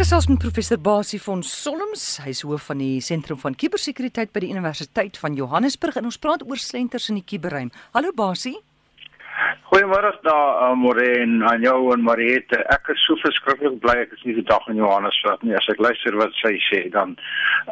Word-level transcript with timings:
gesels 0.00 0.30
met 0.30 0.38
professor 0.40 0.78
Basie 0.80 1.18
von 1.20 1.42
Solms, 1.44 2.04
hy's 2.24 2.40
hoof 2.48 2.70
van 2.70 2.78
die 2.80 3.02
Sentrum 3.04 3.36
van 3.42 3.52
Kubersekuriteit 3.52 4.30
by 4.32 4.40
die 4.40 4.48
Universiteit 4.54 5.18
van 5.20 5.34
Johannesburg 5.36 5.98
en 6.00 6.08
ons 6.08 6.16
praat 6.16 6.40
oor 6.46 6.56
slenters 6.56 7.10
in 7.12 7.18
die 7.18 7.26
kuberruim. 7.28 7.68
Hallo 7.92 8.14
Basie. 8.16 8.54
Goeiemôre 9.68 10.14
daar, 10.24 10.70
uh, 10.70 10.72
Moreen, 10.80 11.42
aan 11.44 11.60
jou 11.66 11.92
en 11.92 12.00
Mariette. 12.06 12.62
Ek 12.72 12.88
is 12.94 13.04
so 13.04 13.20
verskriklik 13.20 13.76
bly 13.84 13.98
ek 14.06 14.16
is 14.16 14.24
nie 14.24 14.38
die 14.38 14.46
dag 14.48 14.64
in 14.72 14.80
Johannesburg 14.80 15.44
nie. 15.44 15.52
As 15.60 15.68
ek 15.68 15.84
luister 15.84 16.16
wat 16.16 16.32
sy 16.40 16.56
sê, 16.70 16.86
dan 16.96 17.18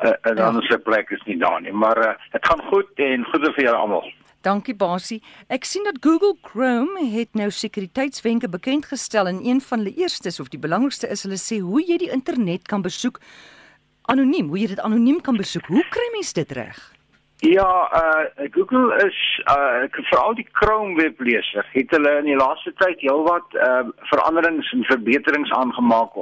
uh, 0.04 0.12
dan 0.28 0.44
ja. 0.44 0.52
is 0.60 0.68
die 0.68 0.82
plek 0.84 1.08
is 1.16 1.24
nie 1.30 1.40
daar 1.40 1.62
nie, 1.64 1.72
maar 1.72 2.02
uh, 2.10 2.14
dit 2.36 2.52
gaan 2.52 2.66
goed 2.68 3.06
en 3.08 3.24
goeie 3.32 3.56
vir 3.56 3.70
julle 3.70 3.84
almal. 3.86 4.12
Dankie 4.46 4.74
Basie. 4.74 5.18
Ek 5.50 5.64
sien 5.66 5.82
dat 5.82 5.96
Google 6.00 6.36
Chrome 6.46 7.02
het 7.10 7.34
nou 7.34 7.48
sekuriteitswenke 7.50 8.48
bekend 8.48 8.86
gestel 8.86 9.26
en 9.26 9.40
een 9.42 9.60
van 9.60 9.82
hulle 9.82 9.94
eerstes 9.98 10.38
of 10.40 10.52
die 10.52 10.60
belangrikste 10.62 11.08
is 11.10 11.24
hulle 11.26 11.38
sê 11.42 11.58
hoe 11.58 11.82
jy 11.82 11.96
die 11.98 12.12
internet 12.14 12.68
kan 12.70 12.84
besoek 12.84 13.18
anoniem, 14.06 14.46
hoe 14.48 14.60
jy 14.60 14.68
dit 14.76 14.80
anoniem 14.80 15.18
kan 15.20 15.36
besoek. 15.36 15.66
Hoe 15.66 15.82
kry 15.90 16.06
mens 16.14 16.30
dit 16.32 16.52
reg? 16.54 16.78
Ja, 17.42 17.66
uh 17.94 18.46
Google 18.54 18.94
is 19.06 19.18
uh 19.50 19.90
veral 19.90 20.38
die 20.38 20.46
Chrome 20.52 20.94
webleser. 21.02 21.66
Het 21.72 21.90
hulle 21.90 22.18
in 22.22 22.30
die 22.30 22.38
laaste 22.38 22.72
tyd 22.78 23.02
heelwat 23.02 23.58
uh 23.58 23.90
veranderings 24.12 24.70
en 24.72 24.86
verbeterings 24.86 25.50
aangemaak 25.50 26.14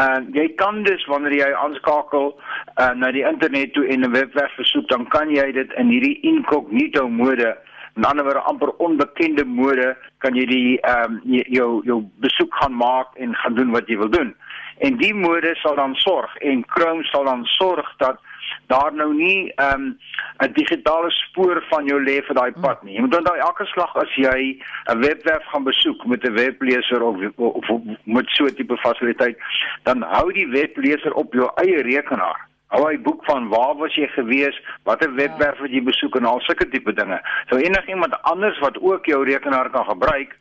Uh 0.00 0.20
jy 0.32 0.48
kan 0.60 0.82
dus 0.82 1.04
wanneer 1.10 1.34
jy 1.36 1.52
aanskakel 1.54 2.32
uh 2.80 2.92
na 2.94 3.10
die 3.12 3.24
internet 3.26 3.72
toe 3.72 3.86
en 3.86 4.04
'n 4.04 4.12
webwerf 4.12 4.56
besoek, 4.56 4.88
dan 4.88 5.06
kan 5.08 5.30
jy 5.30 5.52
dit 5.52 5.72
in 5.72 5.88
hierdie 5.88 6.20
incognito 6.22 7.08
mode, 7.08 7.56
in 7.96 8.04
ander 8.04 8.24
woorde 8.24 8.40
amper 8.40 8.72
onbekende 8.76 9.44
mode, 9.44 9.96
kan 10.18 10.34
jy 10.34 10.46
die 10.46 10.80
ehm 10.80 11.16
um, 11.16 11.20
jou 11.48 11.82
jou 11.84 12.02
besoek 12.20 12.54
gaan 12.54 12.74
maak 12.74 13.14
en 13.16 13.34
gaan 13.34 13.54
doen 13.54 13.70
wat 13.70 13.88
jy 13.88 13.96
wil 13.96 14.10
doen. 14.10 14.34
En 14.78 14.96
die 14.96 15.14
mode 15.14 15.54
sal 15.62 15.74
dan 15.74 15.94
sorg 15.94 16.36
en 16.36 16.64
Chrome 16.68 17.04
sal 17.04 17.24
dan 17.24 17.44
sorg 17.44 17.94
dat 17.98 18.20
daar 18.66 18.94
nou 18.94 19.14
nie 19.14 19.52
'n 19.56 19.98
um, 20.38 20.52
digitale 20.52 21.10
spoor 21.10 21.64
van 21.68 21.84
jou 21.84 22.02
lê 22.02 22.22
vir 22.26 22.34
daai 22.34 22.52
pad 22.60 22.82
nie. 22.82 22.94
Jy 22.94 23.00
moet 23.00 23.16
onthou 23.16 23.36
elke 23.36 23.64
slag 23.64 23.96
as 23.96 24.14
jy 24.14 24.58
'n 24.92 25.00
webwerf 25.00 25.44
gaan 25.44 25.64
besoek 25.64 26.06
met 26.06 26.24
'n 26.24 26.34
webleser 26.34 27.02
of, 27.02 27.16
of, 27.36 27.68
of 27.68 27.80
met 28.04 28.26
so 28.28 28.44
'n 28.44 28.54
tipe 28.54 28.76
fasiliteit, 28.76 29.38
dan 29.82 30.02
hou 30.02 30.32
die 30.32 30.48
webleser 30.48 31.12
op 31.14 31.32
jou 31.32 31.50
eie 31.54 31.82
rekenaar. 31.82 32.46
Hou 32.66 32.82
hy 32.88 32.98
boek 32.98 33.24
van 33.24 33.48
waar 33.48 33.76
was 33.76 33.94
jy 33.94 34.06
gewees, 34.06 34.56
watter 34.82 35.14
webwerf 35.14 35.58
het 35.58 35.70
jy 35.70 35.82
besoek 35.82 36.16
en 36.16 36.24
al 36.24 36.40
sulke 36.40 36.68
tipe 36.68 36.92
dinge. 36.92 37.20
So 37.48 37.56
enigiemand 37.56 38.22
anders 38.22 38.58
wat 38.58 38.80
ook 38.80 39.06
jou 39.06 39.24
rekenaar 39.24 39.70
kan 39.70 39.84
gebruik, 39.84 40.36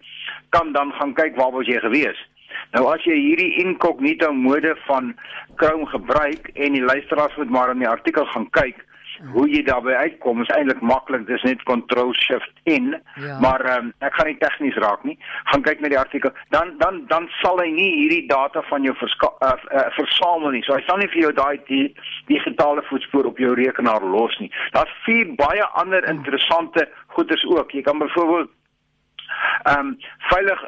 kan 0.49 0.71
dan 0.71 0.91
gaan 0.91 1.13
kyk 1.13 1.35
waar 1.35 1.51
was 1.51 1.67
jy 1.67 1.79
gewees. 1.79 2.17
Nou 2.75 2.87
as 2.93 3.03
jy 3.07 3.15
hierdie 3.19 3.51
incognito 3.63 4.31
mode 4.33 4.75
van 4.87 5.13
Chrome 5.55 5.85
gebruik 5.93 6.51
en 6.53 6.77
die 6.77 6.83
luisteraars 6.83 7.35
moet 7.35 7.49
maar 7.49 7.71
in 7.71 7.83
die 7.85 7.89
artikel 7.89 8.25
gaan 8.33 8.49
kyk 8.49 8.83
hoe 9.33 9.45
jy 9.49 9.61
daarby 9.65 9.93
uitkom 9.95 10.41
is 10.43 10.51
eintlik 10.55 10.81
maklik 10.85 11.25
dis 11.27 11.43
net 11.47 11.61
control 11.69 12.11
shift 12.19 12.51
in 12.69 12.95
ja. 13.21 13.37
maar 13.43 13.63
um, 13.77 13.91
ek 14.05 14.15
gaan 14.17 14.29
nie 14.29 14.37
tegnies 14.41 14.77
raak 14.83 15.03
nie. 15.07 15.15
Gaan 15.51 15.63
kyk 15.65 15.81
na 15.81 15.91
die 15.93 15.99
artikel. 15.99 16.33
Dan 16.55 16.75
dan 16.81 17.03
dan 17.11 17.29
sal 17.41 17.61
hy 17.61 17.69
nie 17.71 17.89
hierdie 18.01 18.25
data 18.29 18.63
van 18.69 18.83
jou 18.87 18.95
uh, 18.95 19.07
uh, 19.39 19.85
versamel 19.97 20.55
nie. 20.55 20.63
So 20.67 20.75
hy 20.75 20.83
sal 20.87 20.99
nie 21.01 21.09
vir 21.13 21.27
jou 21.27 21.33
daai 21.37 21.57
die 21.69 21.85
digitale 22.31 22.83
voetspoor 22.89 23.31
op 23.31 23.39
jou 23.41 23.55
rekenaar 23.57 24.03
los 24.03 24.35
nie. 24.43 24.51
Daar's 24.75 24.93
vier 25.07 25.31
baie 25.39 25.65
ander 25.81 26.07
interessante 26.09 26.87
goeders 27.15 27.45
ook. 27.49 27.71
Jy 27.71 27.85
kan 27.87 28.01
byvoorbeeld 28.03 28.51
ehm 29.63 29.79
um, 29.79 29.97
veilig 30.29 30.59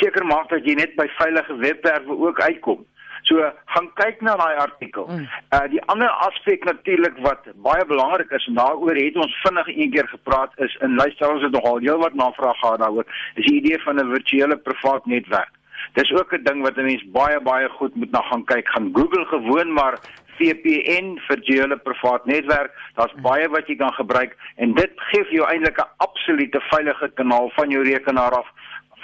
seker 0.00 0.22
uh, 0.22 0.28
uh, 0.28 0.32
maak 0.34 0.48
dat 0.48 0.64
jy 0.64 0.74
net 0.74 0.96
by 0.96 1.06
veilige 1.18 1.56
webwerwe 1.56 2.18
ook 2.28 2.40
uitkom. 2.40 2.86
So 3.28 3.36
gaan 3.74 3.88
kyk 4.00 4.22
na 4.24 4.36
daai 4.40 4.56
artikel. 4.62 5.06
Mm. 5.06 5.28
Uh 5.56 5.66
die 5.72 5.82
ander 5.92 6.10
aspek 6.26 6.64
natuurlik 6.64 7.18
wat 7.26 7.48
baie 7.66 7.84
belangrik 7.86 8.30
is 8.30 8.46
en 8.46 8.58
daaroor 8.58 8.96
het 8.96 9.16
ons 9.16 9.38
vinnig 9.44 9.68
een 9.74 9.94
keer 9.94 10.08
gepraat 10.08 10.52
is 10.66 10.76
in 10.80 10.96
luister 10.96 11.32
ons 11.32 11.42
het 11.42 11.52
nogal 11.52 11.80
heelwat 11.84 12.14
navraag 12.14 12.58
gehad 12.60 12.82
daaroor. 12.84 13.06
Is 13.34 13.46
die 13.46 13.60
idee 13.60 13.80
van 13.84 14.00
'n 14.00 14.12
virtuele 14.14 14.56
privaat 14.56 15.06
netwerk. 15.06 15.52
Dis 15.92 16.12
ook 16.12 16.32
'n 16.32 16.44
ding 16.44 16.62
wat 16.62 16.76
'n 16.76 16.84
mens 16.84 17.04
baie 17.12 17.40
baie 17.40 17.68
goed 17.68 17.94
moet 17.94 18.10
na 18.10 18.22
gaan 18.22 18.44
kyk. 18.44 18.68
Gaan 18.68 18.90
Google 18.92 19.24
gewoon 19.24 19.72
maar 19.72 19.98
VPN 20.40 21.14
vir 21.28 21.44
julle 21.48 21.76
privaat 21.84 22.26
netwerk. 22.26 22.74
Daar's 22.96 23.14
baie 23.26 23.48
wat 23.52 23.68
jy 23.68 23.76
kan 23.80 23.92
gebruik 23.98 24.36
en 24.56 24.74
dit 24.74 25.06
gee 25.10 25.24
vir 25.28 25.38
jou 25.40 25.46
eintlik 25.48 25.78
'n 25.78 25.92
absolute 26.06 26.60
veilige 26.72 27.08
kanaal 27.14 27.50
van 27.56 27.70
jou 27.70 27.84
rekenaar 27.84 28.36
af 28.42 28.48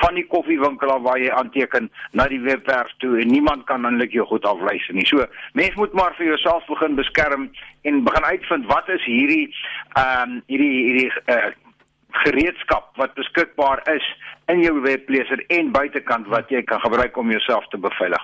van 0.00 0.14
die 0.14 0.26
koffiewinkel 0.26 0.90
af 0.90 1.02
waar 1.02 1.18
jy 1.20 1.30
aanteken 1.32 1.90
na 2.12 2.26
die 2.28 2.40
webwerf 2.40 2.92
toe 3.02 3.20
en 3.20 3.30
niemand 3.32 3.64
kan 3.64 3.84
eintlik 3.88 4.12
jou 4.12 4.26
goed 4.26 4.44
afluister 4.44 4.94
nie. 4.94 5.06
So, 5.06 5.24
mens 5.52 5.74
moet 5.80 5.92
maar 5.92 6.14
vir 6.18 6.26
jouself 6.26 6.66
begin 6.66 6.94
beskerm 6.94 7.50
en 7.82 8.04
begin 8.04 8.24
uitvind 8.24 8.66
wat 8.72 8.88
is 8.88 9.04
hierdie 9.04 9.54
ehm 9.94 10.36
um, 10.36 10.42
hierdie 10.46 10.74
hierdie 10.88 11.10
uh, 11.32 11.52
gereedskap 12.24 12.96
wat 12.96 13.14
beskikbaar 13.14 13.82
is 13.94 14.06
in 14.52 14.62
jou 14.62 14.80
webleser 14.80 15.42
en 15.48 15.72
buitekant 15.72 16.28
wat 16.32 16.50
jy 16.50 16.62
kan 16.62 16.80
gebruik 16.80 17.16
om 17.16 17.30
jouself 17.30 17.66
te 17.68 17.78
beveilig. 17.78 18.22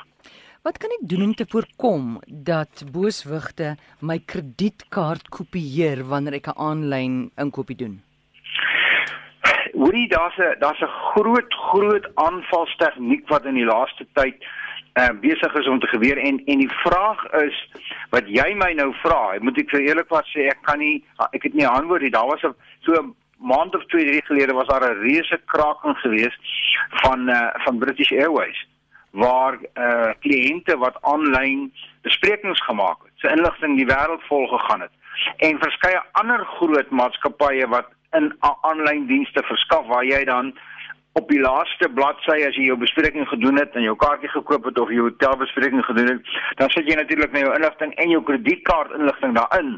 Wat 0.63 0.77
kan 0.79 0.93
ek 0.95 1.09
doen 1.11 1.23
om 1.23 1.31
te 1.35 1.45
voorkom 1.51 2.21
dat 2.31 2.85
booswigte 2.95 3.73
my 3.99 4.21
kredietkaart 4.33 5.27
kopieer 5.35 6.05
wanneer 6.07 6.37
ek 6.39 6.47
'n 6.53 6.61
aanlyn 6.67 7.15
inkopie 7.45 7.77
doen? 7.77 7.97
Hoorie, 9.75 10.07
daar's 10.09 10.39
'n 10.39 10.55
daar's 10.63 10.83
'n 10.87 10.95
groot 11.11 11.55
groot 11.71 12.07
aanvalstegniek 12.15 13.27
wat 13.29 13.45
in 13.45 13.59
die 13.59 13.67
laaste 13.75 14.07
tyd 14.13 14.39
uh, 15.01 15.11
besig 15.21 15.53
is 15.55 15.67
om 15.67 15.81
te 15.81 15.91
gebeur 15.95 16.19
en 16.19 16.39
en 16.47 16.59
die 16.59 16.75
vraag 16.85 17.21
is 17.43 17.57
wat 18.11 18.29
jy 18.29 18.55
my 18.55 18.73
nou 18.73 18.95
vra, 19.03 19.35
moet 19.41 19.59
ek 19.59 19.71
vir 19.71 19.81
eerlikwaar 19.81 20.27
sê 20.31 20.47
ek 20.47 20.63
kan 20.63 20.79
nie 20.79 21.03
ek 21.33 21.43
het 21.43 21.55
nie 21.55 21.67
'n 21.67 21.75
antwoord 21.79 22.03
nie. 22.03 22.11
Daar 22.11 22.31
was 22.31 22.43
'n 22.43 22.55
so 22.87 23.15
maand 23.39 23.75
of 23.75 23.85
twee 23.87 24.07
drie 24.07 24.23
gelede 24.23 24.55
was 24.55 24.69
daar 24.69 24.87
'n 24.95 25.03
reuse 25.03 25.41
kraking 25.47 25.97
geweest 25.97 26.39
van 27.03 27.29
uh, 27.29 27.51
van 27.65 27.79
British 27.79 28.13
Airways 28.13 28.71
waar 29.13 29.59
eh 29.61 29.85
uh, 29.85 30.11
kliënte 30.25 30.77
wat 30.79 30.97
aanlyn 31.01 31.73
besprekings 32.03 32.65
gemaak 32.65 32.99
het, 33.05 33.13
se 33.17 33.29
inligting 33.29 33.77
die 33.77 33.87
wêreld 33.87 34.23
vol 34.29 34.47
gegaan 34.47 34.81
het 34.81 34.95
en 35.37 35.59
verskeie 35.59 36.01
ander 36.13 36.45
groot 36.57 36.91
maatskappye 36.91 37.67
wat 37.69 37.89
in 38.17 38.33
aanlyn 38.41 39.07
dienste 39.07 39.43
verskaf 39.49 39.87
waar 39.87 40.05
jy 40.05 40.25
dan 40.25 40.53
op 41.13 41.29
die 41.29 41.41
laaste 41.41 41.89
bladsy 41.93 42.39
as 42.49 42.57
jy 42.57 42.67
jou 42.71 42.79
bespreking 42.81 43.29
gedoen 43.29 43.61
het 43.61 43.75
en 43.77 43.85
jou 43.85 43.97
kaartjie 44.01 44.31
gekoop 44.33 44.65
het 44.65 44.79
of 44.81 44.93
jou 44.93 45.09
hotelbespreking 45.11 45.85
gedoen 45.85 46.13
het, 46.15 46.37
dan 46.61 46.71
sit 46.73 46.89
jy 46.89 46.97
natuurlik 46.97 47.33
met 47.33 47.45
jou 47.45 47.55
inligting 47.57 47.93
en 47.95 48.15
jou 48.15 48.23
kredietkaart 48.29 48.95
inligting 48.97 49.35
daarin. 49.37 49.75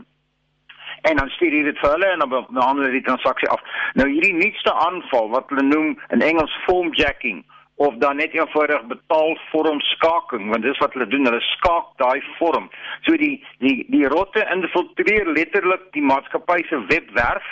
En 1.11 1.17
dan 1.17 1.29
stuur 1.35 1.53
jy 1.53 1.63
dit 1.67 1.81
vir 1.83 1.91
hulle 1.91 2.13
en 2.13 2.23
dan 2.23 2.31
behandel 2.31 2.85
hulle 2.85 2.95
die 2.95 3.07
transaksie 3.09 3.51
af. 3.51 3.65
Nou 3.99 4.07
hierdie 4.09 4.37
nuutste 4.39 4.75
aanval 4.87 5.29
wat 5.35 5.51
hulle 5.51 5.67
noem 5.67 5.99
in 6.15 6.23
Engels 6.23 6.55
form 6.69 6.95
jacking 6.95 7.43
of 7.77 7.95
dan 7.99 8.17
net 8.17 8.35
eenvoudig 8.35 8.87
betaal 8.87 9.39
vorm 9.51 9.81
skaking 9.81 10.51
want 10.51 10.63
dis 10.63 10.79
wat 10.79 10.93
hulle 10.95 11.09
doen 11.11 11.27
hulle 11.27 11.43
skaak 11.51 11.91
daai 12.03 12.23
vorm. 12.39 12.71
So 13.07 13.17
die 13.19 13.43
die 13.65 13.83
die 13.91 14.07
rotte 14.11 14.47
infiltreer 14.55 15.31
letterlik 15.39 15.89
die 15.97 16.05
maatskappy 16.07 16.63
se 16.69 16.81
webwerf 16.91 17.47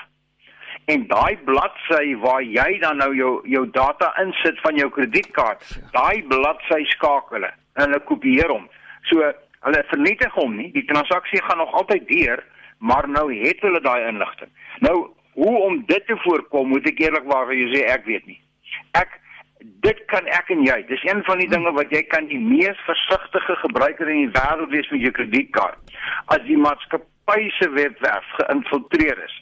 en 0.93 1.07
daai 1.11 1.39
bladsy 1.47 2.15
waar 2.23 2.43
jy 2.43 2.79
dan 2.85 3.03
nou 3.03 3.11
jou 3.17 3.33
jou 3.51 3.65
data 3.75 4.13
insit 4.23 4.61
van 4.67 4.79
jou 4.79 4.91
kredietkaart 4.95 5.79
daai 5.97 6.23
bladsy 6.31 6.85
skakel 6.95 7.41
hulle 7.41 7.51
en 7.75 7.89
hulle 7.89 8.05
kopieer 8.07 8.51
hom. 8.53 8.69
So 9.11 9.33
hulle 9.67 9.83
vernietig 9.91 10.39
hom 10.39 10.55
nie 10.59 10.71
die 10.77 10.87
transaksie 10.87 11.43
gaan 11.49 11.59
nog 11.65 11.75
altyd 11.83 12.07
deur 12.11 12.45
maar 12.79 13.09
nou 13.09 13.27
het 13.31 13.61
hulle 13.63 13.81
daai 13.83 14.07
inligting. 14.09 14.51
Nou 14.87 15.11
hoe 15.35 15.59
om 15.67 15.83
dit 15.87 16.07
te 16.07 16.17
voorkom 16.23 16.69
moet 16.69 16.87
ek 16.87 17.01
eerlikwaar 17.01 17.47
vir 17.51 17.59
jou 17.59 17.69
sê 17.75 17.85
ek 17.91 18.07
weet 18.07 18.27
nie. 18.31 18.39
Ek 18.99 19.19
dit 19.65 20.05
kan 20.13 20.27
ek 20.27 20.51
en 20.55 20.65
jy. 20.67 20.79
Dis 20.89 21.05
een 21.07 21.23
van 21.25 21.39
die 21.43 21.49
dinge 21.49 21.73
wat 21.77 21.91
jy 21.95 22.03
kan 22.13 22.27
die 22.31 22.41
mees 22.41 22.79
versigtige 22.87 23.57
gebruiker 23.65 24.09
in 24.09 24.27
die 24.27 24.35
wêreld 24.37 24.71
wees 24.75 24.91
met 24.91 25.05
jou 25.05 25.13
kredietkaart. 25.19 25.95
As 26.35 26.43
die 26.49 26.59
maatskappy 26.59 27.51
se 27.59 27.71
webwerf 27.71 28.35
geïnfiltreer 28.41 29.23
is. 29.25 29.37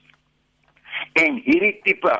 En 1.22 1.40
hierdie 1.44 1.76
tipe 1.86 2.14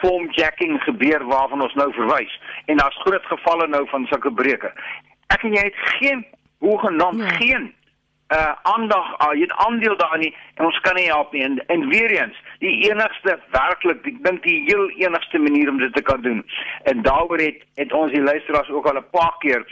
formjacking 0.00 0.78
gebeur 0.84 1.24
waarvan 1.24 1.62
ons 1.64 1.74
nou 1.74 1.88
verwys 1.96 2.32
en 2.66 2.76
daar's 2.76 3.00
groot 3.04 3.24
gevalle 3.32 3.68
nou 3.72 3.84
van 3.88 4.06
sulke 4.10 4.32
breuke. 4.32 4.72
Ek 5.32 5.44
en 5.46 5.56
jy 5.56 5.64
het 5.70 5.82
geen 5.96 6.26
hoegenaamd 6.64 7.22
ja. 7.24 7.36
geen 7.40 7.70
uh 8.34 8.54
aandag 8.62 9.06
uh, 9.22 9.32
jy 9.34 9.40
het 9.46 9.52
aandeel 9.66 9.96
daarin 9.96 10.20
nie 10.20 10.34
en 10.54 10.64
ons 10.64 10.80
kan 10.80 10.94
nie 10.94 11.06
help 11.06 11.32
nie. 11.32 11.42
En, 11.42 11.66
en 11.66 11.88
weer 11.88 12.10
eens 12.10 12.38
die 12.58 12.90
enigste 12.90 13.38
werklik 13.54 14.06
ek 14.06 14.22
dink 14.24 14.42
die 14.42 14.62
heel 14.66 14.88
enigste 14.90 15.38
manier 15.38 15.70
om 15.70 15.78
dit 15.78 15.94
te 15.94 16.02
kan 16.02 16.22
doen. 16.22 16.42
En 16.90 17.02
daaroor 17.02 17.38
het 17.38 17.62
het 17.74 17.92
ons 17.92 18.12
die 18.12 18.22
luisteraars 18.22 18.70
ook 18.70 18.86
al 18.86 18.98
'n 18.98 19.10
paar 19.10 19.36
keer 19.38 19.62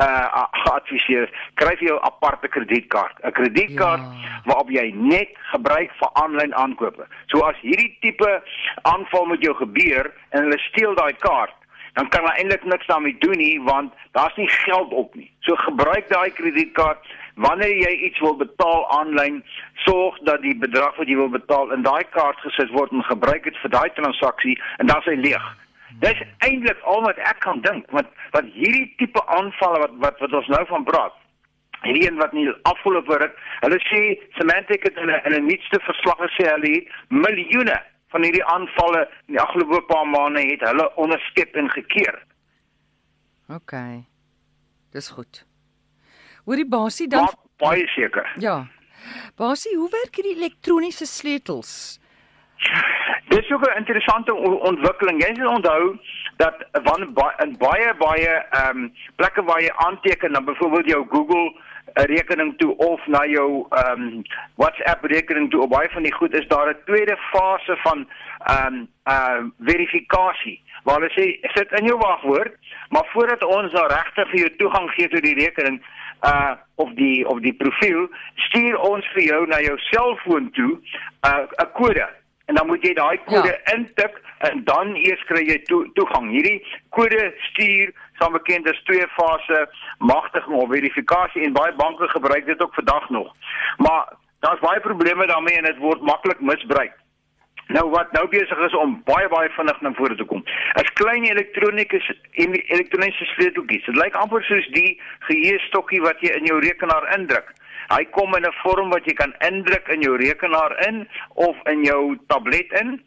uh 0.00 0.44
geadviseer. 0.62 1.28
Kry 1.54 1.76
jy 1.80 1.92
'n 1.92 2.04
aparte 2.10 2.48
kredietkaart. 2.48 3.16
'n 3.22 3.32
kredietkaart 3.32 4.00
ja. 4.00 4.40
waarop 4.44 4.70
jy 4.70 4.92
net 4.94 5.28
gebruik 5.52 5.92
vir 6.00 6.10
aanlyn 6.12 6.54
aankope. 6.54 7.06
So 7.26 7.40
as 7.40 7.60
hierdie 7.60 7.96
tipe 8.00 8.42
aanval 8.82 9.24
met 9.24 9.42
jou 9.42 9.54
gebeur 9.54 10.12
en 10.30 10.42
hulle 10.42 10.58
steel 10.58 10.94
daai 10.94 11.12
kaart 11.12 11.58
dan 11.98 12.08
kan 12.08 12.22
hulle 12.22 12.36
eintlik 12.38 12.64
niks 12.64 12.86
daarmee 12.86 13.16
doen 13.18 13.36
nie 13.36 13.62
want 13.62 13.92
daar's 14.12 14.36
nie 14.36 14.48
geld 14.48 14.92
op 14.92 15.14
nie. 15.14 15.30
So 15.40 15.56
gebruik 15.56 16.08
daai 16.08 16.30
kredietkaart 16.30 17.06
wanneer 17.44 17.74
jy 17.76 17.92
iets 18.08 18.20
wil 18.24 18.36
betaal 18.36 18.84
aanlyn, 18.98 19.40
sorg 19.86 20.18
dat 20.26 20.42
die 20.42 20.56
bedrag 20.58 20.96
wat 20.98 21.10
jy 21.10 21.16
wil 21.20 21.30
betaal 21.30 21.72
in 21.76 21.86
daai 21.86 22.04
kaart 22.16 22.40
gesit 22.46 22.72
word 22.74 22.92
en 22.92 23.06
gebruik 23.06 23.46
dit 23.46 23.62
vir 23.62 23.74
daai 23.74 23.88
transaksie 23.98 24.56
en 24.78 24.90
dan 24.90 25.02
is 25.02 25.10
hy 25.12 25.16
leeg. 25.22 25.46
Dis 26.02 26.20
eintlik 26.46 26.82
al 26.92 27.02
wat 27.06 27.18
ek 27.30 27.40
kan 27.44 27.62
dink, 27.64 27.86
want 27.94 28.10
wat 28.34 28.50
hierdie 28.54 28.86
tipe 29.00 29.22
aanvalle 29.38 29.80
wat 29.86 29.96
wat 30.04 30.20
wat 30.24 30.36
ons 30.40 30.50
nou 30.54 30.64
van 30.72 30.86
praat. 30.90 31.14
Hierdie 31.84 32.08
een 32.08 32.18
wat 32.18 32.34
nie 32.34 32.46
afgelope 32.70 33.18
ruk, 33.22 33.34
hulle 33.62 33.78
sê 33.86 34.00
Semantic 34.38 34.84
het 34.86 34.98
in 34.98 35.10
'n 35.10 35.20
in 35.30 35.38
'n 35.38 35.46
nuutste 35.46 35.80
verslag 35.88 36.18
gesê 36.26 36.50
hulle 36.50 36.70
het 36.74 36.90
miljoene 37.08 37.78
van 38.12 38.22
hierdie 38.22 38.44
aanvalle 38.44 39.02
in 39.26 39.34
die 39.34 39.40
afgelope 39.40 39.82
paar 39.86 40.06
maande 40.06 40.42
het 40.42 40.60
hulle 40.60 40.94
onderskep 40.96 41.54
en 41.54 41.70
gekeer. 41.70 42.22
OK. 43.48 43.72
Dis 44.92 45.08
goed. 45.08 45.47
Hoorie 46.48 46.68
Basie 46.68 47.08
dan 47.08 47.22
maar, 47.22 47.34
baie 47.60 47.86
seker. 47.92 48.32
Ja. 48.40 48.66
Basie, 49.36 49.76
hoe 49.76 49.88
werk 49.92 50.16
hierdie 50.16 50.36
elektroniese 50.36 51.06
sleutels? 51.06 51.72
Dit 53.28 53.42
is 53.42 53.50
ook 53.52 53.66
'n 53.68 53.76
interessante 53.76 54.34
ontwikkeling. 54.70 55.20
Jy 55.24 55.34
sal 55.34 55.54
onthou 55.54 55.98
dat 56.36 56.56
wanneer 56.72 57.34
in 57.44 57.56
baie 57.58 57.94
baie 57.98 58.32
ehm 58.50 58.76
um, 58.76 58.92
plekke 59.16 59.42
waar 59.42 59.60
jy 59.60 59.72
aanteken 59.76 60.32
dan 60.32 60.44
byvoorbeeld 60.44 60.88
jou 60.88 61.06
Google 61.10 61.52
'n 61.94 62.08
rekening 62.14 62.58
toe 62.58 62.76
of 62.76 63.06
na 63.06 63.26
jou 63.26 63.66
ehm 63.68 64.02
um, 64.02 64.22
WhatsApp 64.54 65.04
rekening 65.04 65.50
toe, 65.50 65.68
baie 65.68 65.88
van 65.90 66.02
die 66.02 66.14
goed 66.14 66.32
is 66.32 66.48
daar 66.48 66.68
'n 66.70 66.82
tweede 66.84 67.16
fase 67.16 67.76
van 67.76 68.08
ehm 68.38 68.66
um, 68.66 68.88
uh 69.04 69.42
verifikasie 69.58 70.62
waar 70.84 71.00
hulle 71.00 71.12
sê 71.12 71.48
sit 71.54 71.72
in 71.80 71.86
jou 71.86 71.98
wagwoord, 71.98 72.54
maar 72.88 73.06
voordat 73.12 73.44
ons 73.44 73.72
nou 73.72 73.86
regtig 73.86 74.28
vir 74.30 74.38
jou 74.38 74.50
toegang 74.56 74.90
gee 74.90 75.08
tot 75.08 75.22
die 75.22 75.34
rekening, 75.34 75.82
uh 76.26 76.54
of 76.74 76.94
die 76.94 77.26
of 77.28 77.40
die 77.40 77.52
profiel 77.52 78.08
stuur 78.48 78.78
ons 78.78 79.06
vir 79.14 79.22
jou 79.22 79.46
na 79.46 79.60
jou 79.60 79.78
selfoon 79.90 80.50
toe 80.50 80.78
'n 80.78 81.48
uh, 81.58 81.66
kode 81.74 82.08
en 82.48 82.54
dan 82.54 82.66
moet 82.66 82.84
jy 82.84 82.94
daai 82.96 83.18
kode 83.24 83.50
ja. 83.50 83.74
intik 83.74 84.20
en 84.48 84.62
dan 84.64 84.94
eers 84.96 85.24
kry 85.28 85.42
jy 85.44 85.58
to, 85.68 85.82
toegang. 85.98 86.30
Hierdie 86.32 86.62
kode 86.96 87.32
stuur 87.50 87.92
saam 88.20 88.32
bekend 88.32 88.68
as 88.70 88.80
twee 88.88 89.06
fase 89.16 89.66
magtiging 89.98 90.56
of 90.56 90.70
verifikasie 90.72 91.44
en 91.44 91.52
baie 91.52 91.74
banke 91.80 92.08
gebruik 92.08 92.46
dit 92.46 92.62
ook 92.62 92.74
vandag 92.74 93.10
nog. 93.10 93.34
Maar 93.76 94.14
daar's 94.40 94.64
baie 94.64 94.80
probleme 94.80 95.26
daarmee 95.26 95.60
en 95.60 95.68
dit 95.68 95.82
word 95.84 96.00
maklik 96.00 96.40
misbruik. 96.40 96.94
Nou 97.68 97.84
wat 97.92 98.12
nou 98.16 98.24
besig 98.32 98.60
is 98.64 98.74
om 98.80 98.96
baie 99.04 99.28
baie 99.28 99.50
vinnig 99.52 99.80
na 99.84 99.92
vore 99.98 100.16
te 100.16 100.24
kom. 100.24 100.40
As 100.80 100.88
klein 101.00 101.26
elektroniese 101.28 102.16
elektroniese 102.32 103.28
sleuteltjies. 103.34 103.84
Dit 103.84 103.98
lyk 104.00 104.16
amper 104.16 104.44
soos 104.48 104.68
die 104.72 104.94
geheuestokkie 105.28 106.00
wat 106.06 106.22
jy 106.24 106.32
in 106.38 106.48
jou 106.48 106.60
rekenaar 106.64 107.04
indruk. 107.18 107.52
Hy 107.88 108.04
kom 108.16 108.34
in 108.36 108.44
'n 108.44 108.56
vorm 108.62 108.90
wat 108.90 109.04
jy 109.04 109.14
kan 109.14 109.34
indruk 109.48 109.88
in 109.88 110.00
jou 110.00 110.16
rekenaar 110.16 110.76
in 110.88 111.08
of 111.34 111.56
in 111.72 111.84
jou 111.84 112.16
tablet 112.28 112.72
in 112.80 113.02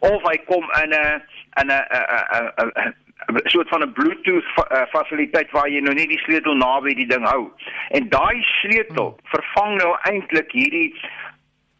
of 0.00 0.22
hy 0.28 0.36
kom 0.44 0.68
in 0.82 0.92
'n 0.92 1.22
in 1.60 1.70
'n 1.70 2.94
'n 3.30 3.48
soort 3.48 3.68
van 3.68 3.82
'n 3.82 3.92
Bluetooth 3.92 4.44
fasiliteit 4.90 5.50
waar 5.50 5.68
jy 5.68 5.80
nou 5.80 5.94
net 5.94 6.08
die 6.08 6.22
sleutel 6.24 6.54
naby 6.54 6.94
die 6.94 7.06
ding 7.06 7.24
hou. 7.28 7.50
En 7.90 8.08
daai 8.08 8.42
sleutel 8.60 9.16
vervang 9.24 9.76
nou 9.76 9.96
eintlik 10.02 10.52
hierdie 10.52 10.94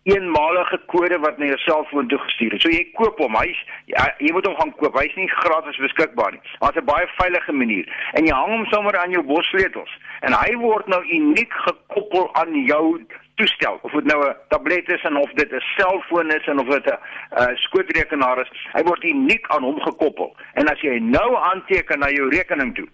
eenmalige 0.02 0.78
kode 0.86 1.18
wat 1.22 1.38
na 1.38 1.46
jou 1.46 1.58
selfoon 1.62 2.08
toe 2.08 2.18
gestuur 2.18 2.54
is. 2.56 2.62
So 2.62 2.70
jy 2.72 2.82
koop 2.98 3.18
hom, 3.22 3.36
hy's 3.38 3.58
ja, 3.90 4.08
jy 4.18 4.32
moet 4.34 4.46
hom 4.48 4.56
gaan 4.58 4.72
koop. 4.80 4.96
Hy's 4.98 5.14
nie 5.18 5.28
gratis 5.30 5.78
beskikbaar 5.82 6.34
nie. 6.34 6.42
Is 6.42 6.76
'n 6.76 6.84
baie 6.84 7.06
veilige 7.18 7.52
manier. 7.52 7.86
En 8.14 8.26
jy 8.26 8.34
hang 8.34 8.52
hom 8.56 8.66
sommer 8.66 8.98
aan 8.98 9.10
jou 9.10 9.22
bossleutels 9.22 9.92
en 10.20 10.32
hy 10.32 10.56
word 10.56 10.86
nou 10.86 11.02
uniek 11.04 11.52
gekoppel 11.66 12.34
aan 12.34 12.54
jou 12.66 13.06
toestel. 13.36 13.78
Of 13.82 13.92
dit 13.92 14.04
nou 14.04 14.20
'n 14.28 14.34
tablet 14.48 14.88
is 14.88 15.02
en 15.02 15.16
of 15.16 15.30
dit 15.32 15.52
'n 15.52 15.62
selfoon 15.76 16.30
is 16.30 16.46
en 16.46 16.58
of 16.58 16.68
dit 16.68 16.86
'n 16.86 16.98
uh, 17.38 17.46
skootrekenaar 17.54 18.40
is, 18.40 18.50
hy 18.72 18.82
word 18.82 19.04
uniek 19.04 19.46
aan 19.48 19.62
hom 19.62 19.80
gekoppel. 19.80 20.36
En 20.54 20.68
as 20.68 20.80
jy 20.80 20.98
nou 20.98 21.36
aanteken 21.36 21.98
na 21.98 22.08
jou 22.08 22.28
rekening 22.28 22.74
toe, 22.74 22.88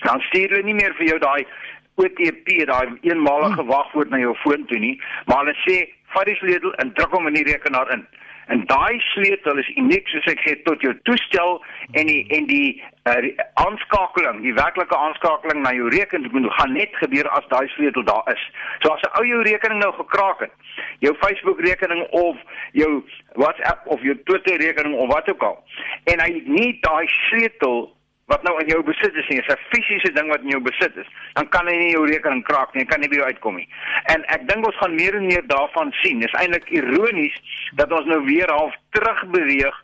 dan 0.00 0.20
stuur 0.20 0.48
hulle 0.48 0.62
nie 0.62 0.74
meer 0.74 0.94
vir 0.94 1.06
jou 1.06 1.18
daai 1.18 1.46
OTP, 1.94 2.64
daai 2.66 2.88
eenmalige 3.00 3.64
wagwoord 3.64 4.10
na 4.10 4.18
jou 4.18 4.34
foon 4.34 4.66
toe 4.66 4.78
nie, 4.78 5.00
maar 5.26 5.44
hulle 5.44 5.56
sê 5.66 5.88
vat 6.14 6.26
die 6.26 6.38
sleutel 6.40 6.74
en 6.82 6.92
druk 6.94 7.14
hom 7.16 7.26
in 7.30 7.38
die 7.38 7.46
rekenaar 7.52 7.90
in. 7.94 8.06
En 8.50 8.64
daai 8.66 8.98
sleutel 9.12 9.58
is 9.62 9.68
uniek 9.78 10.08
soos 10.10 10.26
ek 10.32 10.40
sê 10.42 10.56
tot 10.66 10.82
jou 10.82 10.90
toestel 11.06 11.60
en 12.00 12.08
die 12.10 12.22
en 12.34 12.48
die 12.48 12.82
uh, 13.06 13.28
aanskakeling, 13.62 14.40
die 14.42 14.54
werklike 14.56 14.96
aanskakeling 14.96 15.62
na 15.62 15.70
jou 15.76 15.86
rekening 15.94 16.32
moet 16.34 16.50
gaan 16.58 16.74
net 16.74 16.96
gebeur 16.98 17.30
as 17.38 17.46
daai 17.52 17.68
sleutel 17.76 18.06
daar 18.08 18.26
is. 18.34 18.42
So 18.82 18.90
as 18.90 19.06
'n 19.06 19.14
ou 19.20 19.24
jou 19.28 19.42
rekening 19.46 19.78
nou 19.78 19.92
gekraak 20.00 20.42
het, 20.46 20.52
jou 20.98 21.14
Facebook 21.22 21.60
rekening 21.60 22.02
of 22.10 22.36
jou 22.72 22.90
WhatsApp 23.34 23.86
of 23.86 24.02
jou 24.02 24.18
Twitter 24.24 24.58
rekening 24.58 24.98
of 24.98 25.08
wat 25.14 25.30
ook 25.30 25.42
al 25.42 25.64
en 26.04 26.20
hy 26.20 26.42
nie 26.46 26.78
daai 26.82 27.06
sleutel 27.06 27.92
wat 28.30 28.44
nou 28.46 28.54
in 28.62 28.68
jou 28.70 28.80
besit 28.86 29.14
is 29.18 29.28
nie, 29.28 29.40
is 29.42 29.52
'n 29.52 29.58
fisiese 29.72 30.12
ding 30.14 30.28
wat 30.30 30.42
in 30.46 30.54
jou 30.54 30.62
besit 30.62 30.96
is, 30.96 31.08
dan 31.34 31.48
kan 31.48 31.66
hy 31.66 31.76
nie 31.76 31.92
jou 31.92 32.06
rekening 32.06 32.44
kraak 32.46 32.74
nie, 32.74 32.84
kan 32.84 33.00
nie 33.00 33.08
by 33.08 33.16
jou 33.16 33.26
uitkom 33.26 33.56
nie. 33.56 33.68
En 34.14 34.24
ek 34.36 34.46
dink 34.48 34.66
ons 34.66 34.76
gaan 34.76 34.94
meer 34.94 35.14
en 35.14 35.26
meer 35.26 35.46
daarvan 35.46 35.92
sien. 36.02 36.20
Dis 36.20 36.38
eintlik 36.38 36.70
ironies 36.70 37.36
dat 37.74 37.92
ons 37.92 38.06
nou 38.06 38.24
weer 38.24 38.50
half 38.50 38.74
terug 38.90 39.24
beweeg 39.34 39.76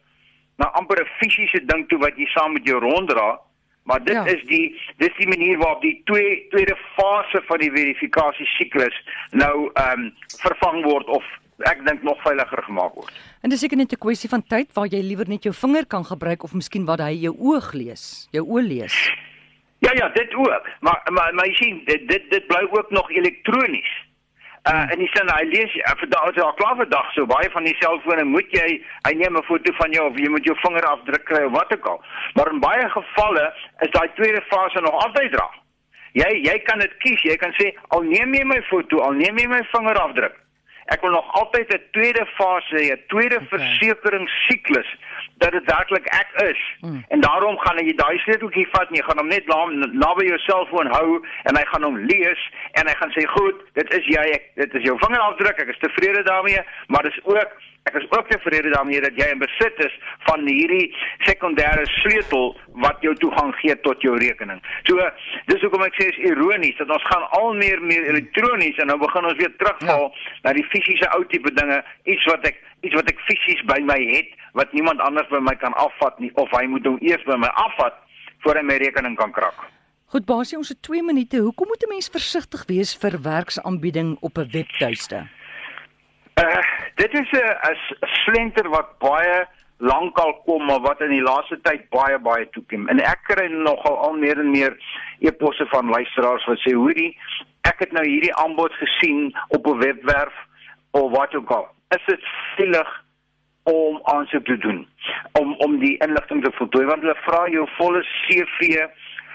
na 0.59 0.70
amper 0.78 1.02
'n 1.02 1.11
fisiese 1.18 1.64
ding 1.66 1.88
toe 1.88 1.99
wat 1.99 2.16
jy 2.16 2.26
saam 2.26 2.52
met 2.52 2.64
jou 2.64 2.78
ronddra. 2.78 3.40
Maar 3.87 4.04
dit 4.04 4.14
ja. 4.14 4.25
is 4.25 4.42
die 4.44 4.80
dis 4.97 5.14
die 5.16 5.28
manier 5.28 5.59
waarop 5.59 5.82
die 5.82 6.00
twee 6.04 6.47
tweede 6.50 6.76
fase 6.97 7.42
van 7.47 7.59
die 7.59 7.70
verifikasie 7.70 8.47
siklus 8.47 8.97
nou 9.30 9.70
ehm 9.75 10.00
um, 10.00 10.14
vervang 10.42 10.82
word 10.85 11.06
of 11.06 11.25
ek 11.64 11.84
dink 11.86 12.02
nog 12.02 12.20
veiliger 12.22 12.62
gemaak 12.62 12.94
word. 12.94 13.12
En 13.42 13.50
dis 13.50 13.60
seker 13.60 13.76
net 13.76 13.92
'n 13.92 13.98
kwessie 13.98 14.28
van 14.28 14.42
tyd 14.42 14.72
waar 14.75 14.86
jy 14.86 15.00
liewer 15.00 15.28
net 15.28 15.42
jou 15.42 15.54
vinger 15.54 15.86
kan 15.86 16.04
gebruik 16.04 16.42
of 16.42 16.52
miskien 16.52 16.84
wat 16.84 17.00
hy 17.00 17.12
jou 17.12 17.34
oog 17.38 17.72
lees, 17.72 18.28
jou 18.32 18.44
oë 18.44 18.62
lees. 18.62 19.12
Ja 19.80 19.92
ja, 19.94 20.08
dit 20.08 20.34
ook. 20.34 20.68
Maar 20.80 21.00
maar 21.12 21.34
maar 21.34 21.46
jy 21.46 21.54
sien 21.54 21.82
dit 21.84 22.08
dit 22.08 22.30
dit 22.30 22.46
bly 22.46 22.68
ook 22.70 22.90
nog 22.90 23.10
elektronies. 23.10 24.04
Uh 24.66 24.72
hmm. 24.72 24.90
en 24.90 25.00
jy 25.00 25.06
sien 25.06 25.28
hy 25.30 25.44
lees 25.44 25.75
uh, 25.75 25.94
vir 26.00 26.08
daai 26.08 26.40
al 26.42 26.54
klaar 26.54 26.76
vir 26.76 26.88
dag 26.88 27.12
so 27.12 27.26
baie 27.26 27.50
van 27.50 27.64
die 27.64 27.76
selfone 27.80 28.25
moet 28.25 28.50
jy 28.50 28.82
hy 29.06 29.12
neem 29.14 29.36
'n 29.36 29.42
foto 29.42 29.72
van 29.72 29.92
jou 29.92 30.10
of 30.10 30.18
jy 30.18 30.28
moet 30.28 30.44
jou 30.44 30.56
vinger 30.62 30.84
afdruk 30.84 31.25
kry 31.25 31.44
of 31.44 31.52
wat 31.52 31.72
ook 31.72 31.86
al. 31.86 32.02
Maar 32.34 32.52
in 32.52 32.60
baie 32.60 32.88
gevalle 32.88 33.54
is 33.80 33.90
daai 33.90 34.08
tweede 34.14 34.42
fase 34.50 34.80
nog 34.80 35.04
altyd 35.04 35.32
daar. 35.32 35.54
Jy 36.12 36.30
jy 36.42 36.58
kan 36.58 36.78
dit 36.78 36.96
kies. 36.98 37.22
Jy 37.22 37.36
kan 37.36 37.52
sê 37.52 37.75
al 37.88 38.02
neem 38.02 38.34
jy 38.34 38.44
my 38.44 38.62
foto, 38.62 38.98
al 38.98 39.12
neem 39.12 39.38
jy 39.38 39.46
my 39.48 39.62
vinger 39.72 40.00
afdruk 40.00 40.45
ek 40.87 41.00
wil 41.00 41.11
nog 41.11 41.33
altyd 41.33 41.69
'n 41.75 41.83
tweede 41.90 42.26
fase, 42.26 42.78
'n 42.93 43.02
tweede 43.07 43.35
okay. 43.35 43.47
versekeringssiklus 43.49 44.97
dat 45.37 45.52
dit 45.52 45.64
werklik 45.64 46.07
ek 46.07 46.31
is. 46.50 46.61
Mm. 46.81 47.05
En 47.09 47.21
daarom 47.21 47.59
gaan 47.59 47.85
jy 47.87 47.95
daai 47.95 48.19
sleuteltjie 48.19 48.69
vat 48.71 48.88
en 48.88 48.97
jy 48.97 49.02
gaan 49.02 49.19
hom 49.19 49.28
net 49.28 49.47
naby 49.47 50.25
na 50.25 50.28
jou 50.31 50.38
selfoon 50.38 50.87
hou 50.87 51.25
en 51.43 51.57
hy 51.57 51.64
gaan 51.64 51.83
hom 51.83 51.99
lees 51.99 52.50
en 52.73 52.87
hy 52.87 52.95
gaan 52.95 53.12
sê 53.16 53.26
goed, 53.26 53.61
dit 53.73 53.95
is 53.95 54.07
jy, 54.07 54.25
ek, 54.38 54.50
dit 54.55 54.75
is 54.75 54.83
jou 54.83 54.99
vingerafdruk, 54.99 55.59
ek 55.59 55.69
is 55.75 55.83
tevrede 55.85 56.23
daarmee, 56.23 56.62
maar 56.87 57.02
dis 57.02 57.25
ook 57.25 57.50
Ek 57.87 57.95
is 57.95 58.07
ook 58.11 58.26
tevrede 58.31 58.71
daarmee 58.75 59.00
dat 59.00 59.14
jy 59.14 59.28
in 59.31 59.38
besit 59.38 59.76
is 59.85 59.93
van 60.26 60.43
hierdie 60.43 60.88
sekondêre 61.23 61.85
sleutel 61.87 62.49
wat 62.83 63.05
jou 63.07 63.12
toegang 63.23 63.52
gee 63.61 63.76
tot 63.85 64.02
jou 64.02 64.16
rekening. 64.19 64.59
So 64.88 64.99
dis 65.47 65.62
hoekom 65.62 65.85
ek 65.87 65.95
sê 65.95 66.09
is 66.11 66.19
ironies 66.26 66.75
dat 66.81 66.90
ons 66.90 67.05
gaan 67.07 67.28
al 67.38 67.52
meer 67.55 67.78
meer 67.78 68.09
elektronies 68.11 68.81
en 68.83 68.90
nou 68.90 68.97
begin 68.99 69.28
ons 69.31 69.38
weer 69.38 69.55
terugval 69.61 70.09
ja. 70.09 70.25
na 70.49 70.55
die 70.59 70.66
fisiese 70.73 71.07
ou 71.14 71.23
tipe 71.31 71.52
dinge, 71.55 71.78
iets 72.11 72.26
wat 72.26 72.49
ek 72.50 72.59
iets 72.83 72.97
wat 72.99 73.12
ek 73.12 73.23
fisies 73.28 73.62
by 73.71 73.78
my 73.87 74.00
het 74.11 74.35
wat 74.59 74.75
niemand 74.75 75.05
anders 75.07 75.31
by 75.31 75.38
my 75.38 75.55
kan 75.62 75.78
afvat 75.78 76.19
nie 76.19 76.33
of 76.43 76.50
hy 76.59 76.64
moet 76.73 76.90
hom 76.90 76.99
eers 77.07 77.23
by 77.31 77.38
my 77.38 77.52
afvat 77.69 78.02
voor 78.43 78.59
hy 78.59 78.64
my 78.66 78.81
rekening 78.83 79.14
kan 79.21 79.31
krak. 79.37 79.62
Goed 80.11 80.26
basie, 80.26 80.59
ons 80.59 80.75
het 80.75 80.83
2 80.83 81.07
minute. 81.07 81.38
Hoekom 81.38 81.71
moet 81.71 81.87
'n 81.87 81.95
mens 81.95 82.11
versigtig 82.11 82.66
wees 82.66 82.99
vir 82.99 83.14
werksaanbieding 83.23 84.16
op 84.26 84.43
'n 84.43 84.50
webtuiste? 84.50 85.23
Uh 86.35 86.75
dit 86.96 87.12
is 87.14 87.30
'n 87.32 87.76
slenter 88.24 88.68
wat 88.68 88.98
baie 88.98 89.46
lankal 89.78 90.34
kom 90.44 90.64
maar 90.64 90.80
wat 90.80 91.00
in 91.00 91.10
die 91.10 91.22
laaste 91.22 91.60
tyd 91.62 91.88
baie 91.90 92.18
baie 92.18 92.48
toekom. 92.50 92.88
En 92.88 93.00
ek 93.00 93.20
kry 93.28 93.46
nogal 93.52 93.96
al 93.96 94.12
meer 94.12 94.38
en 94.38 94.50
meer 94.50 94.76
e-posse 95.20 95.66
van 95.66 95.88
luisteraars 95.88 96.44
wat 96.44 96.58
sê 96.58 96.72
hoorie 96.74 97.16
ek 97.60 97.78
het 97.78 97.92
nou 97.92 98.04
hierdie 98.06 98.34
aanbod 98.34 98.72
gesien 98.72 99.36
op 99.48 99.66
'n 99.66 99.78
webwerf 99.78 100.36
of 100.90 101.10
wat 101.10 101.34
ook 101.34 101.50
al. 101.50 101.68
Is 101.88 102.04
dit 102.06 102.24
veilig 102.56 103.04
om 103.62 104.00
aansoek 104.02 104.44
te 104.44 104.58
doen 104.58 104.88
om 105.32 105.54
om 105.54 105.78
die 105.78 105.96
inligting 105.98 106.44
te 106.44 106.52
voltooi 106.52 106.86
want 106.86 107.02
hulle 107.02 107.16
vra 107.26 107.48
jou 107.48 107.68
volle 107.76 108.02
CV 108.02 108.86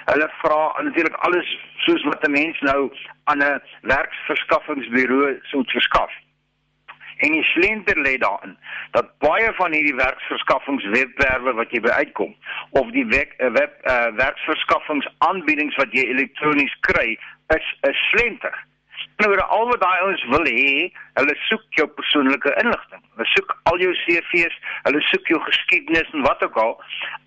Hulle 0.06 0.28
vra 0.42 0.82
natuurlik 0.82 1.16
alles 1.26 1.50
soos 1.86 2.04
wat 2.04 2.28
'n 2.28 2.32
mens 2.32 2.60
nou 2.60 2.92
aan 3.24 3.44
'n 3.44 3.62
werksverskaffingsbureau 3.82 5.40
sou 5.42 5.64
verskaf. 5.66 6.12
En 7.22 7.36
die 7.36 7.44
slenter 7.54 7.98
lê 8.02 8.16
daarin 8.18 8.58
dat 8.96 9.12
baie 9.24 9.52
van 9.60 9.76
hierdie 9.76 9.96
werksverskaffingswebwerwe 10.00 11.54
wat 11.60 11.74
jy 11.74 11.84
by 11.86 11.94
uitkom 12.02 12.34
of 12.82 12.90
die 12.96 13.06
web, 13.14 13.36
web 13.58 13.78
uh, 13.86 14.10
werksverskaffingsaanbiedings 14.18 15.78
wat 15.82 15.94
jy 15.94 16.08
elektronies 16.16 16.76
kry, 16.88 17.18
is 17.58 17.68
'n 17.86 17.96
slenter. 18.10 18.58
Nou 19.22 19.38
al 19.38 19.68
wat 19.70 19.82
daai 19.82 20.00
ouens 20.02 20.24
wil 20.34 20.46
hê, 20.50 20.90
hulle 21.20 21.34
soek 21.48 21.66
jou 21.78 21.86
persoonlike 21.98 22.54
inligting. 22.64 23.02
Hulle 23.16 23.28
soek 23.36 23.52
al 23.70 23.82
jou 23.84 23.92
CV's, 24.04 24.56
hulle 24.88 25.02
soek 25.10 25.28
jou 25.34 25.40
geskiedenis 25.46 26.10
en 26.18 26.26
wat 26.26 26.42
ook 26.44 26.58
al. 26.64 26.74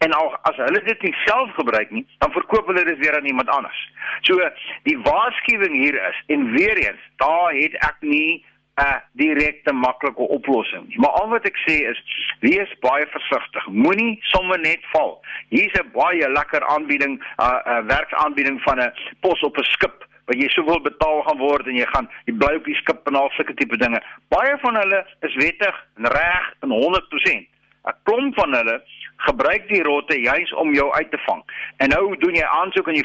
En 0.07 0.17
al 0.19 0.33
as 0.51 0.59
hulle 0.63 0.83
dit 0.89 1.07
nie 1.07 1.15
self 1.23 1.53
gebruik 1.59 1.93
nie, 1.95 2.03
dan 2.25 2.35
verkoop 2.35 2.67
hulle 2.73 2.85
dit 2.89 2.99
weer 3.05 3.15
aan 3.19 3.31
iemand 3.31 3.53
anders. 3.59 3.83
So 4.27 4.51
die 4.89 4.97
waarskuwing 5.07 5.77
hier 5.79 6.01
is 6.09 6.19
en 6.35 6.51
weer 6.57 6.83
eens, 6.83 7.07
daar 7.23 7.55
het 7.55 7.79
ek 7.91 7.97
nie 8.01 8.43
'n 8.75 9.03
direkte 9.13 9.73
maklike 9.73 10.21
oplossing. 10.21 10.97
Maar 10.97 11.11
al 11.11 11.29
wat 11.29 11.45
ek 11.47 11.57
sê 11.67 11.77
is 11.91 12.01
wees 12.41 12.71
baie 12.81 13.07
versigtig. 13.07 13.67
Moenie 13.67 14.19
sommer 14.21 14.59
net 14.61 14.83
val. 14.93 15.21
Hier's 15.49 15.79
'n 15.79 15.91
baie 15.93 16.29
lekker 16.29 16.67
aanbieding, 16.67 17.19
'n 17.19 17.43
uh, 17.43 17.61
uh, 17.67 17.79
werksaanbieding 17.87 18.61
van 18.63 18.81
'n 18.81 18.93
pos 19.21 19.41
op 19.41 19.57
'n 19.59 19.63
skip 19.63 20.07
wat 20.27 20.37
jy 20.41 20.49
soveel 20.49 20.81
betaal 20.81 21.23
gaan 21.23 21.39
word 21.39 21.67
en 21.67 21.77
jy 21.77 21.87
gaan 21.87 22.09
jy 22.25 22.35
bly 22.35 22.55
op 22.57 22.65
die 22.65 22.75
skip 22.75 23.07
en 23.07 23.15
al 23.15 23.31
sulke 23.31 23.55
tipe 23.55 23.77
dinge. 23.77 24.03
Baie 24.29 24.57
van 24.59 24.75
hulle 24.75 25.07
is 25.21 25.35
wettig 25.35 25.87
en 25.97 26.07
reg 26.07 26.53
in 26.63 26.71
100%. 26.71 27.49
'n 27.85 27.97
Klomp 28.03 28.35
van 28.35 28.55
hulle 28.55 28.83
gebruik 29.17 29.69
die 29.69 29.83
rotte 29.83 30.21
juis 30.21 30.53
om 30.53 30.75
jou 30.75 30.93
uit 30.93 31.11
te 31.11 31.19
vang. 31.27 31.43
En 31.77 31.89
nou 31.89 32.17
doen 32.17 32.35
jy 32.35 32.45
aansoek 32.45 32.89
en 32.89 32.95
jy 32.95 33.05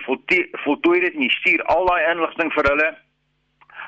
voltooi 0.64 1.00
dit 1.00 1.14
en 1.14 1.22
jy 1.22 1.30
stuur 1.30 1.64
al 1.64 1.86
daai 1.86 2.12
inligting 2.12 2.54
vir 2.54 2.70
hulle 2.72 2.90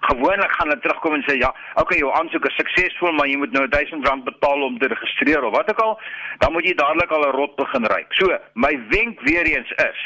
gewoonlik 0.10 0.51
gaan 0.51 0.67
hulle 0.67 0.81
terugkom 0.81 1.13
en 1.13 1.24
sê 1.27 1.36
ja, 1.38 1.51
okay, 1.81 1.98
jou 1.98 2.12
aansoek 2.17 2.46
is 2.50 2.55
suksesvol, 2.60 3.13
maar 3.17 3.27
jy 3.29 3.38
moet 3.41 3.53
nou 3.55 3.65
R1000 3.67 4.24
betaal 4.29 4.63
om 4.67 4.79
te 4.79 4.89
registreer 4.91 5.43
of 5.43 5.55
wat 5.55 5.70
ook 5.70 5.84
al, 5.86 6.00
dan 6.43 6.55
moet 6.55 6.65
jy 6.65 6.74
dadelik 6.75 7.12
al 7.12 7.27
'n 7.27 7.36
rot 7.38 7.55
begin 7.55 7.86
ry. 7.93 8.05
So, 8.20 8.38
my 8.53 8.74
wenk 8.89 9.22
weer 9.22 9.46
eens 9.46 9.72
is, 9.89 10.00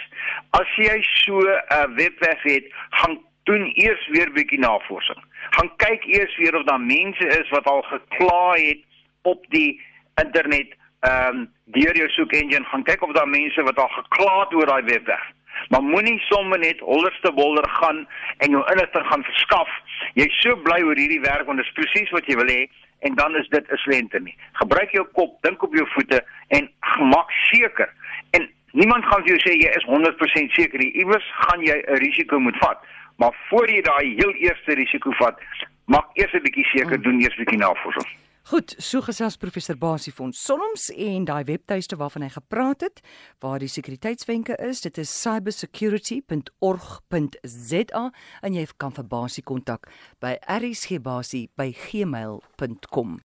as 0.59 0.75
jy 0.75 0.97
so 1.01 1.39
'n 1.39 1.61
uh, 1.77 1.85
webwerf 1.95 2.43
het, 2.43 2.65
gaan 2.89 3.19
doen 3.43 3.71
eers 3.75 4.07
weer 4.07 4.31
bietjie 4.31 4.59
navorsing. 4.59 5.21
Gaan 5.57 5.71
kyk 5.75 6.05
eers 6.05 6.37
weer 6.37 6.55
of 6.55 6.65
daar 6.65 6.81
mense 6.81 7.27
is 7.27 7.49
wat 7.49 7.65
al 7.65 7.81
gekla 7.81 8.53
het 8.53 8.81
op 9.21 9.45
die 9.49 9.81
internet 10.21 10.73
ehm 10.99 11.37
um, 11.37 11.51
deur 11.65 11.97
jou 11.97 12.09
soek 12.09 12.31
engine 12.31 12.65
gaan 12.65 12.83
kyk 12.83 13.01
of 13.01 13.11
daar 13.13 13.27
mense 13.27 13.63
wat 13.63 13.79
al 13.79 13.87
gekla 13.87 14.39
het 14.39 14.53
oor 14.53 14.65
daai 14.65 14.83
webwerf. 14.83 15.34
Maar 15.69 15.83
moenie 15.83 16.19
sommer 16.19 16.59
net 16.59 16.79
hollerste 16.79 17.31
wolder 17.33 17.69
gaan 17.69 18.07
en 18.38 18.50
jou 18.50 18.63
inligting 18.71 19.05
gaan 19.07 19.24
verskaf. 19.24 19.69
Jy's 20.13 20.41
so 20.41 20.55
bly 20.55 20.81
oor 20.83 20.97
hierdie 20.97 21.21
werk 21.21 21.45
want 21.45 21.57
dit 21.57 21.67
is 21.67 21.77
presies 21.79 22.12
wat 22.15 22.25
jy 22.25 22.35
wil 22.35 22.51
hê 22.51 22.65
en 23.07 23.15
dan 23.15 23.35
is 23.35 23.47
dit 23.50 23.71
'n 23.71 23.77
slenter 23.77 24.21
nie. 24.21 24.35
Gebruik 24.53 24.91
jou 24.91 25.05
kop, 25.13 25.41
dink 25.41 25.63
op 25.63 25.74
jou 25.74 25.88
voete 25.93 26.24
en 26.47 26.69
maak 27.00 27.31
seker. 27.51 27.89
En 28.31 28.50
niemand 28.71 29.05
gaan 29.05 29.24
vir 29.24 29.35
jou 29.35 29.39
sê 29.39 29.53
jy 29.55 29.71
is 29.77 29.85
100% 29.85 30.51
seker 30.51 30.79
nie. 30.79 30.91
Iewers 30.93 31.31
gaan 31.33 31.62
jy 31.62 31.83
'n 31.88 31.97
risiko 32.05 32.39
moet 32.39 32.57
vat. 32.57 32.79
Maar 33.17 33.33
voor 33.50 33.69
jy 33.69 33.81
daai 33.81 34.15
heel 34.15 34.33
eerste 34.33 34.74
risiko 34.74 35.12
vat, 35.12 35.39
maak 35.85 36.07
eers 36.13 36.33
'n 36.33 36.43
bietjie 36.43 36.65
seker, 36.65 36.97
mm. 36.97 37.03
doen 37.03 37.21
eers 37.21 37.35
'n 37.35 37.43
bietjie 37.43 37.57
navorsing. 37.57 38.25
Goed, 38.45 38.75
so 38.77 39.01
gesels 39.01 39.39
professor 39.41 39.73
Basie 39.73 40.13
van 40.13 40.29
Sonoms 40.37 40.93
en 40.93 41.23
daai 41.25 41.47
webtuiste 41.47 41.97
waarvan 41.97 42.21
hy 42.27 42.29
gepraat 42.35 42.85
het, 42.85 43.01
waar 43.41 43.57
die 43.57 43.71
sekuriteitswenke 43.73 44.53
is, 44.61 44.85
dit 44.85 45.01
is 45.01 45.09
cybersecurity.org.za 45.23 48.03
en 48.45 48.53
jy 48.53 48.65
kan 48.77 48.93
vir 48.93 49.09
Basie 49.09 49.41
kontak 49.49 49.89
by 50.21 50.37
rsgbasie@gmail.com. 50.45 53.25